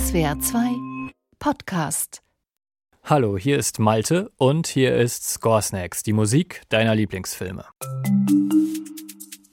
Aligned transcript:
SWR 0.00 0.40
2 0.40 1.10
Podcast. 1.38 2.22
Hallo, 3.04 3.36
hier 3.36 3.58
ist 3.58 3.78
Malte 3.78 4.30
und 4.38 4.66
hier 4.66 4.96
ist 4.96 5.28
Score 5.28 5.60
Snacks, 5.60 6.02
die 6.02 6.14
Musik 6.14 6.62
deiner 6.70 6.94
Lieblingsfilme. 6.94 7.66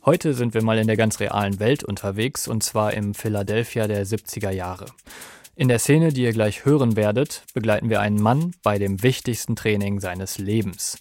Heute 0.06 0.34
sind 0.34 0.54
wir 0.54 0.64
mal 0.64 0.78
in 0.78 0.88
der 0.88 0.96
ganz 0.96 1.20
realen 1.20 1.60
Welt 1.60 1.84
unterwegs 1.84 2.48
und 2.48 2.64
zwar 2.64 2.94
im 2.94 3.14
Philadelphia 3.14 3.88
der 3.88 4.06
70er 4.06 4.52
Jahre. 4.52 4.86
In 5.56 5.68
der 5.68 5.80
Szene, 5.80 6.14
die 6.14 6.24
ihr 6.24 6.34
gleich 6.34 6.64
hören 6.64 6.96
werdet, 6.96 7.44
begleiten 7.54 7.90
wir 7.90 8.00
einen 8.00 8.22
Mann 8.22 8.54
bei 8.64 8.80
dem 8.80 9.04
wichtigsten 9.04 9.58
Training 9.58 10.00
seines 10.00 10.38
Lebens. 10.38 10.98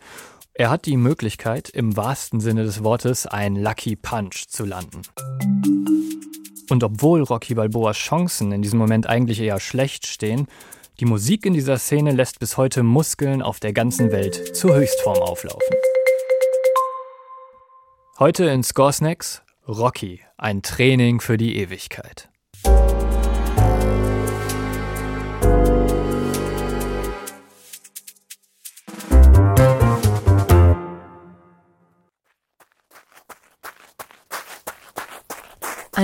Er 0.55 0.71
hat 0.71 0.87
die 0.87 0.97
Möglichkeit, 0.97 1.69
im 1.69 1.97
wahrsten 1.97 2.41
Sinne 2.41 2.65
des 2.65 2.83
Wortes 2.83 3.27
ein 3.27 3.55
Lucky 3.55 3.95
Punch 3.95 4.49
zu 4.49 4.65
landen. 4.65 5.03
Und 6.71 6.83
obwohl 6.83 7.23
Rocky 7.23 7.55
Balboas 7.55 7.97
Chancen 7.97 8.53
in 8.53 8.63
diesem 8.63 8.79
Moment 8.79 9.07
eigentlich 9.07 9.41
eher 9.41 9.61
schlecht 9.61 10.07
stehen, 10.07 10.47
die 10.99 11.05
Musik 11.05 11.47
in 11.47 11.55
dieser 11.55 11.79
Szene 11.79 12.13
lässt 12.13 12.41
bis 12.41 12.57
heute 12.57 12.83
Muskeln 12.83 13.43
auf 13.43 13.61
der 13.61 13.73
ganzen 13.73 14.11
Welt 14.11 14.57
zur 14.57 14.75
Höchstform 14.75 15.19
auflaufen. 15.19 15.77
Heute 18.19 18.47
in 18.47 18.63
Score 18.63 18.93
Snacks 18.93 19.43
Rocky, 19.69 20.21
ein 20.39 20.63
Training 20.63 21.21
für 21.21 21.37
die 21.37 21.57
Ewigkeit. 21.57 22.29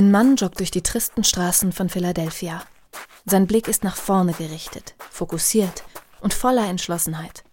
Ein 0.02 0.10
Mann 0.10 0.34
joggt 0.34 0.58
durch 0.58 0.72
die 0.72 0.82
tristen 0.82 1.22
Straßen 1.22 1.70
von 1.70 1.88
Philadelphia. 1.88 2.64
Sein 3.24 3.46
Blick 3.46 3.68
ist 3.68 3.84
nach 3.84 3.94
vorne 3.94 4.32
gerichtet, 4.32 4.96
fokussiert 4.98 5.84
und 6.20 6.34
voller 6.34 6.66
Entschlossenheit. 6.66 7.44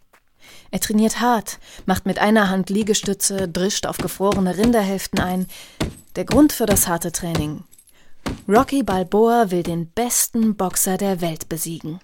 Er 0.71 0.79
trainiert 0.79 1.19
hart, 1.19 1.59
macht 1.85 2.07
mit 2.07 2.17
einer 2.17 2.49
Hand 2.49 2.71
Liegestütze, 2.71 3.47
drischt 3.47 3.85
auf 3.85 3.99
gefrorene 3.99 4.57
Rinderhälften 4.57 5.19
ein. 5.19 5.45
Der 6.15 6.25
Grund 6.25 6.51
für 6.51 6.65
das 6.65 6.87
harte 6.87 7.11
Training. 7.11 7.65
Rocky 8.47 8.81
Balboa 8.81 9.51
will 9.51 9.61
den 9.61 9.85
besten 9.91 10.55
Boxer 10.55 10.97
der 10.97 11.21
Welt 11.21 11.49
besiegen. 11.49 11.99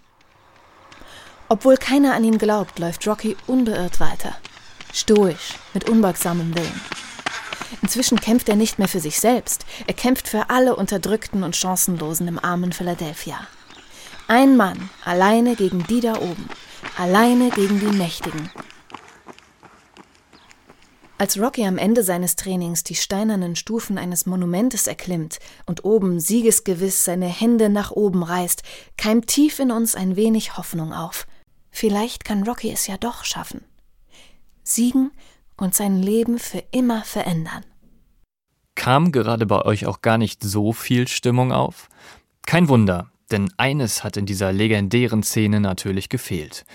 Obwohl 1.50 1.78
keiner 1.78 2.14
an 2.14 2.24
ihn 2.24 2.38
glaubt, 2.38 2.78
läuft 2.78 3.08
Rocky 3.08 3.36
unbeirrt 3.48 4.00
weiter. 4.00 4.36
Stoisch, 4.94 5.56
mit 5.74 5.90
unbeugsamem 5.90 6.54
Willen. 6.54 6.82
Inzwischen 7.82 8.20
kämpft 8.20 8.50
er 8.50 8.56
nicht 8.56 8.80
mehr 8.80 8.88
für 8.88 9.00
sich 9.00 9.20
selbst, 9.20 9.66
er 9.88 9.94
kämpft 9.94 10.28
für 10.28 10.50
alle 10.50 10.76
Unterdrückten 10.76 11.44
und 11.44 11.56
Chancenlosen 11.56 12.28
im 12.28 12.40
armen 12.44 12.74
Philadelphia. 12.74 13.48
Ein 14.28 14.58
Mann, 14.58 14.90
alleine 15.04 15.56
gegen 15.56 15.86
die 15.86 16.00
da 16.00 16.18
oben, 16.18 16.50
alleine 16.98 17.50
gegen 17.50 17.80
die 17.80 17.96
Mächtigen. 17.98 18.50
Als 21.18 21.40
Rocky 21.40 21.66
am 21.66 21.78
Ende 21.78 22.04
seines 22.04 22.36
Trainings 22.36 22.84
die 22.84 22.96
steinernen 22.96 23.56
Stufen 23.56 23.98
eines 23.98 24.26
Monumentes 24.26 24.86
erklimmt 24.86 25.40
und 25.66 25.86
oben 25.86 26.20
siegesgewiss 26.20 27.06
seine 27.06 27.28
Hände 27.28 27.70
nach 27.70 27.92
oben 27.92 28.22
reißt, 28.22 28.64
keimt 28.98 29.28
tief 29.28 29.60
in 29.60 29.72
uns 29.72 29.96
ein 29.96 30.18
wenig 30.18 30.58
Hoffnung 30.58 30.92
auf. 30.92 31.26
Vielleicht 31.72 32.26
kann 32.26 32.44
Rocky 32.44 32.72
es 32.72 32.88
ja 32.88 32.98
doch 32.98 33.24
schaffen. 33.24 33.64
Siegen 34.64 35.12
und 35.58 35.76
sein 35.76 36.02
Leben 36.02 36.40
für 36.40 36.64
immer 36.72 37.04
verändern. 37.04 37.66
Kam 38.76 39.12
gerade 39.12 39.46
bei 39.46 39.62
euch 39.62 39.86
auch 39.86 40.02
gar 40.02 40.18
nicht 40.18 40.44
so 40.44 40.74
viel 40.74 41.08
Stimmung 41.08 41.52
auf? 41.52 41.90
Kein 42.46 42.68
Wunder, 42.68 43.10
denn 43.32 43.50
eines 43.58 44.04
hat 44.04 44.18
in 44.18 44.26
dieser 44.26 44.52
legendären 44.52 45.24
Szene 45.24 45.60
natürlich 45.60 46.10
gefehlt. 46.10 46.66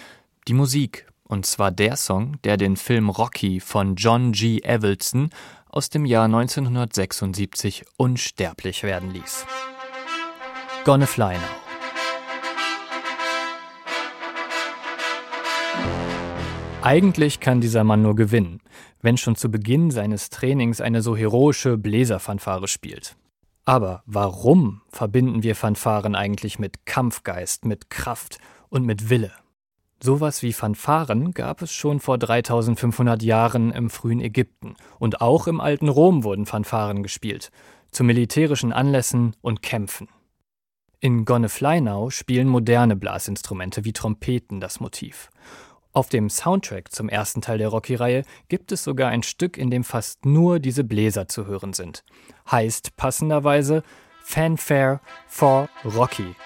Die 0.49 0.55
Musik, 0.55 1.07
und 1.25 1.47
zwar 1.47 1.71
der 1.71 1.97
Song, 1.97 2.41
der 2.43 2.57
den 2.57 2.77
Film 2.77 3.11
Rocky 3.11 3.61
von 3.61 3.95
John 3.97 4.33
G. 4.33 4.61
Avildsen 4.67 5.31
aus 5.69 5.91
dem 5.91 6.05
Jahr 6.05 6.25
1976 6.25 7.85
unsterblich 7.97 8.83
werden 8.83 9.11
ließ. 9.13 9.47
Gonna 10.85 11.07
Fly 11.07 11.35
Now. 11.35 11.71
Eigentlich 16.83 17.41
kann 17.41 17.61
dieser 17.61 17.85
Mann 17.85 18.01
nur 18.01 18.17
gewinnen, 18.17 18.60
wenn 19.01 19.17
schon 19.17 19.37
zu 19.37 19.51
Beginn 19.51 19.91
seines 19.91 20.31
Trainings 20.31 20.81
eine 20.81 21.03
so 21.03 21.17
heroische 21.17 21.79
Bläserfanfare 21.79 22.69
spielt. 22.69 23.17
Aber 23.65 24.03
warum 24.07 24.83
verbinden 24.89 25.43
wir 25.43 25.55
Fanfaren 25.55 26.15
eigentlich 26.15 26.59
mit 26.59 26.87
Kampfgeist, 26.87 27.65
mit 27.65 27.91
Kraft 27.91 28.39
und 28.69 28.85
mit 28.85 29.11
Wille? 29.11 29.33
Sowas 30.03 30.43
wie 30.43 30.55
Fanfaren 30.55 31.33
gab 31.33 31.61
es 31.61 31.73
schon 31.73 32.01
vor 32.01 32.17
3500 32.17 33.23
Jahren 33.23 33.71
im 33.71 33.91
frühen 33.91 34.21
Ägypten 34.21 34.75
und 34.99 35.21
auch 35.21 35.47
im 35.47 35.61
alten 35.61 35.89
Rom 35.89 36.25
wurden 36.25 36.47
Fanfaren 36.47 37.03
gespielt, 37.03 37.51
zu 37.91 38.03
militärischen 38.03 38.73
Anlässen 38.73 39.37
und 39.43 39.63
Kämpfen. 39.63 40.09
In 41.01 41.25
Now 41.25 42.11
spielen 42.11 42.49
moderne 42.49 42.97
Blasinstrumente 42.97 43.85
wie 43.85 43.93
Trompeten 43.93 44.61
das 44.61 44.81
Motiv. 44.81 45.31
Auf 45.93 46.09
dem 46.09 46.31
Soundtrack 46.31 46.93
zum 46.93 47.09
ersten 47.09 47.41
Teil 47.41 47.59
der 47.59 47.67
Rocky-Reihe 47.67 48.23
gibt 48.49 48.71
es 48.71 48.85
sogar 48.85 49.09
ein 49.09 49.25
Stück, 49.25 49.59
in 49.59 49.71
dem 49.71 49.83
fast 49.83 50.25
nur 50.25 50.61
diese 50.61 50.85
Bläser 50.85 51.27
zu 51.27 51.47
hören 51.47 51.73
sind. 51.73 52.05
Heißt 52.49 52.97
passenderweise 52.97 53.83
Fanfare 54.23 55.01
for 55.27 55.69
Rocky. 55.85 56.37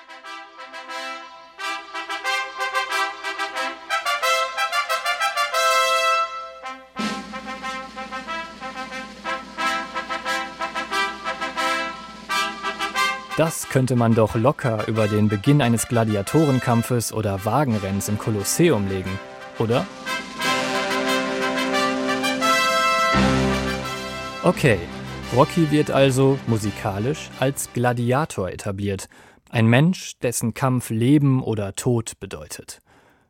Das 13.37 13.69
könnte 13.69 13.94
man 13.97 14.15
doch 14.15 14.37
locker 14.37 14.87
über 14.87 15.06
den 15.06 15.28
Beginn 15.28 15.61
eines 15.61 15.88
Gladiatorenkampfes 15.88 17.12
oder 17.12 17.44
Wagenrenns 17.44 18.09
im 18.09 18.16
Kolosseum 18.16 18.88
legen 18.88 19.19
oder? 19.59 19.87
Okay, 24.43 24.79
Rocky 25.35 25.71
wird 25.71 25.91
also 25.91 26.39
musikalisch 26.47 27.31
als 27.41 27.73
Gladiator 27.73 28.51
etabliert, 28.51 29.09
ein 29.51 29.67
Mensch, 29.67 30.19
dessen 30.19 30.53
Kampf 30.53 30.91
Leben 30.91 31.43
oder 31.43 31.75
Tod 31.75 32.19
bedeutet. 32.21 32.81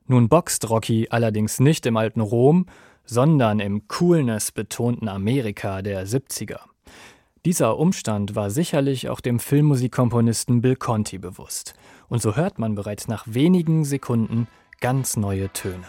Nun 0.06 0.28
boxt 0.28 0.68
Rocky 0.68 1.08
allerdings 1.10 1.60
nicht 1.60 1.86
im 1.86 1.96
alten 1.96 2.20
Rom, 2.20 2.66
sondern 3.04 3.60
im 3.60 3.88
Coolness 3.88 4.52
betonten 4.52 5.08
Amerika 5.08 5.82
der 5.82 6.06
70er. 6.06 6.60
Dieser 7.44 7.78
Umstand 7.78 8.34
war 8.34 8.50
sicherlich 8.50 9.08
auch 9.10 9.20
dem 9.20 9.38
Filmmusikkomponisten 9.38 10.62
Bill 10.62 10.76
Conti 10.76 11.18
bewusst. 11.18 11.74
Und 12.08 12.22
so 12.22 12.36
hört 12.36 12.58
man 12.58 12.74
bereits 12.74 13.06
nach 13.06 13.24
wenigen 13.26 13.84
Sekunden 13.84 14.48
ganz 14.80 15.16
neue 15.16 15.52
Töne. 15.52 15.84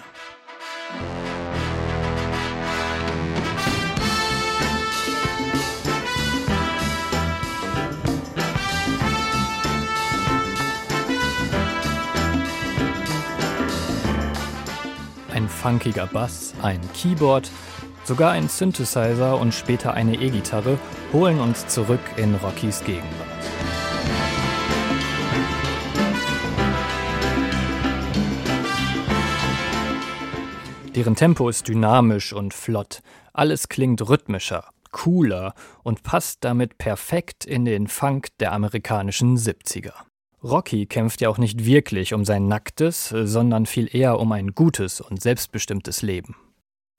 Ein 15.34 15.50
funkiger 15.50 16.08
Bass, 16.08 16.54
ein 16.62 16.80
Keyboard, 16.94 17.52
sogar 18.06 18.32
ein 18.32 18.48
Synthesizer 18.48 19.40
und 19.40 19.54
später 19.54 19.94
eine 19.94 20.16
E-Gitarre 20.16 20.78
holen 21.12 21.40
uns 21.40 21.68
zurück 21.68 22.00
in 22.18 22.36
Rockys 22.36 22.84
Gegenwart. 22.84 23.75
Deren 30.96 31.16
Tempo 31.18 31.50
ist 31.50 31.68
dynamisch 31.68 32.32
und 32.32 32.54
flott. 32.54 33.02
Alles 33.34 33.68
klingt 33.68 34.08
rhythmischer, 34.08 34.70
cooler 34.92 35.54
und 35.84 36.04
passt 36.04 36.46
damit 36.46 36.78
perfekt 36.78 37.44
in 37.44 37.66
den 37.66 37.88
Funk 37.88 38.30
der 38.40 38.54
amerikanischen 38.54 39.38
70er. 39.38 39.92
Rocky 40.42 40.86
kämpft 40.86 41.20
ja 41.20 41.28
auch 41.28 41.38
nicht 41.38 41.66
wirklich 41.66 42.14
um 42.14 42.24
sein 42.24 42.48
nacktes, 42.48 43.10
sondern 43.10 43.66
viel 43.66 43.94
eher 43.94 44.22
um 44.22 44.32
ein 44.32 44.56
gutes 44.56 45.02
und 45.02 45.22
selbstbestimmtes 45.22 46.02
Leben. 46.02 46.38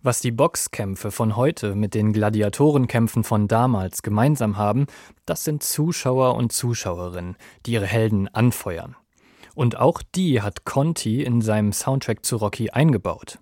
Was 0.03 0.21
die 0.21 0.31
Boxkämpfe 0.31 1.11
von 1.11 1.35
heute 1.35 1.75
mit 1.75 1.95
den 1.95 2.13
Gladiatorenkämpfen 2.13 3.25
von 3.25 3.49
damals 3.49 4.03
gemeinsam 4.03 4.59
haben, 4.59 4.89
das 5.25 5.43
sind 5.45 5.63
Zuschauer 5.63 6.35
und 6.35 6.53
Zuschauerinnen, 6.53 7.37
die 7.65 7.73
ihre 7.73 7.87
Helden 7.87 8.29
anfeuern. 8.29 8.95
Und 9.55 9.79
auch 9.79 10.03
die 10.15 10.43
hat 10.43 10.67
Conti 10.67 11.23
in 11.23 11.41
seinem 11.41 11.73
Soundtrack 11.73 12.27
zu 12.27 12.37
Rocky 12.37 12.69
eingebaut. 12.69 13.39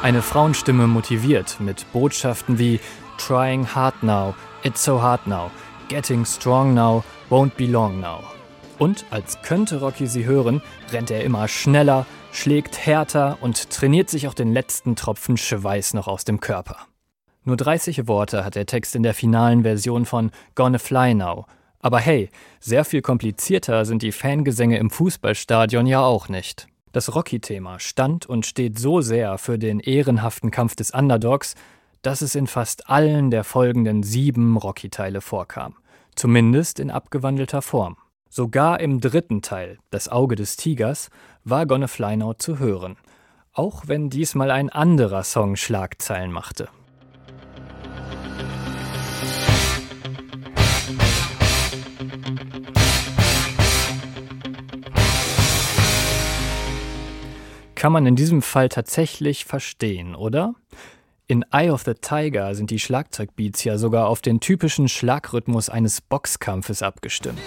Eine 0.00 0.22
Frauenstimme 0.22 0.86
motiviert 0.86 1.58
mit 1.58 1.84
Botschaften 1.92 2.56
wie 2.56 2.78
Trying 3.18 3.66
hard 3.74 4.00
now, 4.04 4.32
it's 4.62 4.84
so 4.84 5.02
hard 5.02 5.26
now, 5.26 5.50
getting 5.88 6.24
strong 6.24 6.72
now, 6.72 7.02
won't 7.30 7.56
be 7.56 7.66
long 7.66 7.98
now. 7.98 8.20
Und 8.78 9.04
als 9.10 9.42
könnte 9.42 9.80
Rocky 9.80 10.06
sie 10.06 10.24
hören, 10.24 10.62
rennt 10.92 11.10
er 11.10 11.24
immer 11.24 11.48
schneller, 11.48 12.06
schlägt 12.30 12.78
härter 12.78 13.38
und 13.40 13.70
trainiert 13.70 14.08
sich 14.08 14.28
auch 14.28 14.34
den 14.34 14.52
letzten 14.52 14.94
Tropfen 14.94 15.36
Schweiß 15.36 15.94
noch 15.94 16.06
aus 16.06 16.24
dem 16.24 16.38
Körper. 16.38 16.76
Nur 17.42 17.56
30 17.56 18.06
Worte 18.06 18.44
hat 18.44 18.54
der 18.54 18.66
Text 18.66 18.94
in 18.94 19.02
der 19.02 19.14
finalen 19.14 19.64
Version 19.64 20.06
von 20.06 20.30
Gonna 20.54 20.78
Fly 20.78 21.14
Now. 21.14 21.46
Aber 21.80 21.98
hey, 21.98 22.30
sehr 22.60 22.84
viel 22.84 23.02
komplizierter 23.02 23.84
sind 23.84 24.02
die 24.02 24.12
Fangesänge 24.12 24.78
im 24.78 24.90
Fußballstadion 24.90 25.86
ja 25.86 26.02
auch 26.02 26.28
nicht. 26.28 26.68
Das 26.92 27.14
Rocky-Thema 27.14 27.80
stand 27.80 28.26
und 28.26 28.46
steht 28.46 28.78
so 28.78 29.00
sehr 29.00 29.38
für 29.38 29.58
den 29.58 29.80
ehrenhaften 29.80 30.50
Kampf 30.50 30.74
des 30.74 30.90
Underdogs, 30.90 31.54
dass 32.02 32.22
es 32.22 32.34
in 32.34 32.46
fast 32.46 32.88
allen 32.88 33.30
der 33.30 33.44
folgenden 33.44 34.02
sieben 34.02 34.56
Rocky-Teile 34.56 35.20
vorkam. 35.20 35.76
Zumindest 36.14 36.80
in 36.80 36.90
abgewandelter 36.90 37.62
Form. 37.62 37.96
Sogar 38.30 38.80
im 38.80 39.00
dritten 39.00 39.42
Teil, 39.42 39.78
Das 39.90 40.08
Auge 40.08 40.36
des 40.36 40.56
Tigers, 40.56 41.10
war 41.44 41.66
Gonna 41.66 41.86
Fly 41.86 42.16
Now 42.16 42.34
zu 42.34 42.58
hören. 42.58 42.96
Auch 43.52 43.84
wenn 43.86 44.10
diesmal 44.10 44.50
ein 44.50 44.70
anderer 44.70 45.24
Song 45.24 45.56
Schlagzeilen 45.56 46.30
machte. 46.32 46.68
Kann 57.78 57.92
man 57.92 58.06
in 58.06 58.16
diesem 58.16 58.42
Fall 58.42 58.68
tatsächlich 58.68 59.44
verstehen, 59.44 60.16
oder? 60.16 60.56
In 61.28 61.44
Eye 61.52 61.70
of 61.70 61.84
the 61.84 61.94
Tiger 61.94 62.56
sind 62.56 62.72
die 62.72 62.80
Schlagzeugbeats 62.80 63.62
ja 63.62 63.78
sogar 63.78 64.08
auf 64.08 64.20
den 64.20 64.40
typischen 64.40 64.88
Schlagrhythmus 64.88 65.68
eines 65.68 66.00
Boxkampfes 66.00 66.82
abgestimmt. 66.82 67.38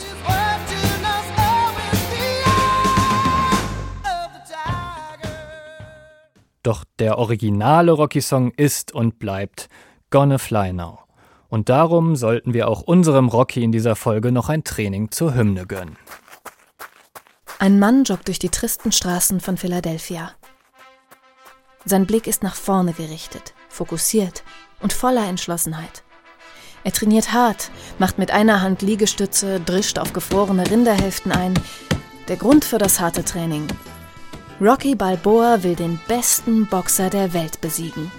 Doch 6.63 6.85
der 6.97 7.17
originale 7.17 7.91
Rocky-Song 7.91 8.51
ist 8.55 8.93
und 8.93 9.19
bleibt 9.19 9.67
Gonna 10.11 10.37
Fly 10.37 10.71
Now. 10.71 10.99
Und 11.49 11.67
darum 11.67 12.15
sollten 12.15 12.53
wir 12.53 12.69
auch 12.69 12.79
unserem 12.83 13.27
Rocky 13.27 13.65
in 13.65 13.73
dieser 13.73 13.97
Folge 13.97 14.31
noch 14.31 14.47
ein 14.47 14.63
Training 14.63 15.11
zur 15.11 15.35
Hymne 15.35 15.67
gönnen. 15.67 15.97
Ein 17.61 17.77
Mann 17.77 18.05
joggt 18.05 18.27
durch 18.27 18.39
die 18.39 18.49
tristen 18.49 18.91
Straßen 18.91 19.39
von 19.39 19.55
Philadelphia. 19.55 20.31
Sein 21.85 22.07
Blick 22.07 22.25
ist 22.25 22.41
nach 22.41 22.55
vorne 22.55 22.91
gerichtet, 22.91 23.53
fokussiert 23.69 24.41
und 24.79 24.93
voller 24.93 25.27
Entschlossenheit. 25.27 26.01
Er 26.83 26.91
trainiert 26.91 27.33
hart, 27.33 27.69
macht 27.99 28.17
mit 28.17 28.31
einer 28.31 28.63
Hand 28.63 28.81
Liegestütze, 28.81 29.59
drischt 29.59 29.99
auf 29.99 30.11
gefrorene 30.11 30.71
Rinderhälften 30.71 31.31
ein. 31.31 31.53
Der 32.29 32.37
Grund 32.37 32.65
für 32.65 32.79
das 32.79 32.99
harte 32.99 33.23
Training. 33.23 33.67
Rocky 34.59 34.95
Balboa 34.95 35.61
will 35.61 35.75
den 35.75 35.99
besten 36.07 36.65
Boxer 36.65 37.11
der 37.11 37.31
Welt 37.33 37.61
besiegen. 37.61 38.11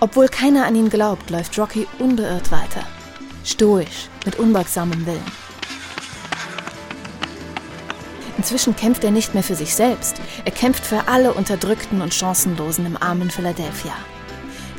Obwohl 0.00 0.28
keiner 0.28 0.66
an 0.66 0.74
ihn 0.74 0.90
glaubt, 0.90 1.30
läuft 1.30 1.58
Rocky 1.58 1.88
unbeirrt 1.98 2.52
weiter. 2.52 2.82
Stoisch, 3.42 4.10
mit 4.26 4.38
unbeugsamem 4.38 5.06
Willen. 5.06 5.45
Inzwischen 8.36 8.76
kämpft 8.76 9.02
er 9.04 9.10
nicht 9.10 9.34
mehr 9.34 9.42
für 9.42 9.54
sich 9.54 9.74
selbst, 9.74 10.20
er 10.44 10.52
kämpft 10.52 10.84
für 10.84 11.08
alle 11.08 11.32
Unterdrückten 11.32 12.02
und 12.02 12.14
Chancenlosen 12.14 12.86
im 12.86 13.00
armen 13.00 13.30
Philadelphia. 13.30 13.92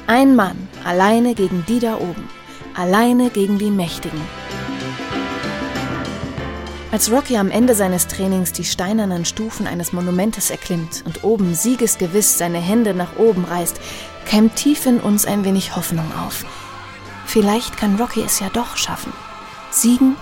Ein 0.06 0.36
Mann, 0.36 0.68
alleine 0.86 1.34
gegen 1.34 1.66
die 1.68 1.80
da 1.80 1.96
oben, 1.96 2.30
alleine 2.76 3.30
gegen 3.30 3.58
die 3.58 3.72
Mächtigen. 3.72 4.22
Als 6.92 7.12
Rocky 7.12 7.36
am 7.36 7.52
Ende 7.52 7.76
seines 7.76 8.08
Trainings 8.08 8.54
die 8.54 8.64
steinernen 8.64 9.26
Stufen 9.26 9.68
eines 9.68 9.92
Monumentes 9.92 10.50
erklimmt 10.50 11.04
und 11.06 11.24
oben 11.24 11.54
siegesgewiss 11.54 12.38
seine 12.38 12.60
Hände 12.60 12.94
nach 12.94 13.18
oben 13.18 13.44
reißt, 13.44 13.80
keimt 14.26 14.56
tief 14.56 14.86
in 14.86 15.00
uns 15.00 15.26
ein 15.26 15.44
wenig 15.44 15.76
Hoffnung 15.76 16.10
auf. 16.26 16.46
Vielleicht 17.26 17.76
kann 17.76 17.98
Rocky 17.98 18.22
es 18.22 18.40
ja 18.40 18.50
doch 18.54 18.78
schaffen. 18.78 19.12
Siegen 19.70 20.16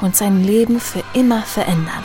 und 0.00 0.14
sein 0.14 0.44
Leben 0.44 0.78
für 0.78 1.02
immer 1.12 1.42
verändern. 1.42 2.04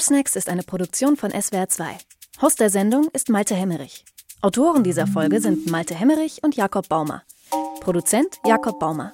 Scoresnacks 0.00 0.34
ist 0.34 0.48
eine 0.48 0.62
Produktion 0.62 1.18
von 1.18 1.30
SWR2. 1.30 1.84
Host 2.40 2.58
der 2.58 2.70
Sendung 2.70 3.08
ist 3.12 3.28
Malte 3.28 3.54
Hemmerich. 3.54 4.06
Autoren 4.40 4.82
dieser 4.82 5.06
Folge 5.06 5.42
sind 5.42 5.70
Malte 5.70 5.94
Hemmerich 5.94 6.42
und 6.42 6.56
Jakob 6.56 6.88
Baumer. 6.88 7.22
Produzent 7.80 8.40
Jakob 8.46 8.80
Baumer. 8.80 9.12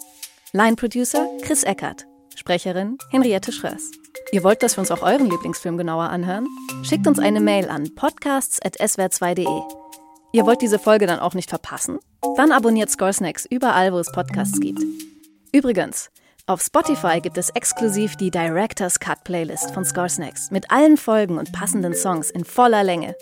Line 0.53 0.77
Producer 0.77 1.27
Chris 1.43 1.65
Eckert. 1.65 2.07
Sprecherin 2.37 2.99
Henriette 3.11 3.51
Schröers. 3.51 3.91
Ihr 4.31 4.45
wollt, 4.45 4.63
dass 4.63 4.77
wir 4.77 4.83
uns 4.83 4.93
auch 4.93 5.03
euren 5.03 5.29
Lieblingsfilm 5.29 5.77
genauer 5.77 6.05
anhören? 6.05 6.47
Schickt 6.85 7.09
uns 7.09 7.19
eine 7.19 7.41
Mail 7.41 7.69
an 7.69 7.93
podcasts.swr2.de. 7.97 9.63
Ihr 10.31 10.47
wollt 10.47 10.63
diese 10.63 10.79
Folge 10.79 11.09
dann 11.09 11.19
auch 11.19 11.35
nicht 11.35 11.51
verpassen? 11.51 11.99
Dann 12.37 12.53
abonniert 12.53 12.91
Scoresnacks 12.91 13.45
überall, 13.45 13.93
wo 13.93 13.99
es 13.99 14.13
Podcasts 14.13 14.61
gibt. 14.61 14.85
Übrigens, 15.51 16.11
auf 16.49 16.63
Spotify 16.63 17.21
gibt 17.21 17.39
es 17.39 17.51
exklusiv 17.51 18.15
die 18.15 18.31
Director's 18.31 19.01
Cut 19.01 19.25
Playlist 19.25 19.73
von 19.73 19.85
Scoresnacks 19.85 20.53
mit 20.53 20.71
allen 20.71 20.97
Folgen 20.97 21.39
und 21.39 21.51
passenden 21.51 21.93
Songs 21.93 22.31
in 22.31 22.45
voller 22.45 22.85
Länge. 22.85 23.17